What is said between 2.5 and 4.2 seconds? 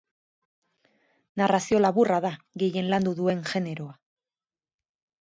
gehien landu duen generoa.